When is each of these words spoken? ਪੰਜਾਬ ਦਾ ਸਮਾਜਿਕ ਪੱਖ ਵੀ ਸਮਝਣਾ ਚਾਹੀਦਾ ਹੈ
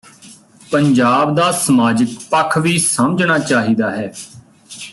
ਪੰਜਾਬ 0.71 1.35
ਦਾ 1.35 1.51
ਸਮਾਜਿਕ 1.51 2.09
ਪੱਖ 2.29 2.57
ਵੀ 2.57 2.77
ਸਮਝਣਾ 2.77 3.37
ਚਾਹੀਦਾ 3.39 3.91
ਹੈ 3.91 4.13